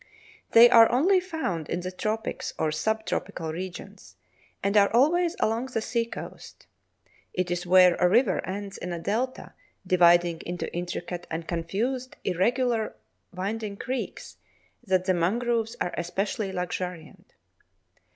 [0.53, 4.15] They are only found in the tropics or sub tropical regions,
[4.63, 6.65] and are always along the sea coast.
[7.35, 9.53] It is where a river ends in a delta,
[9.85, 12.93] dividing into intricate and confused irregularly
[13.31, 14.37] winding creeks,
[14.83, 17.35] that the mangroves are especially luxuriant.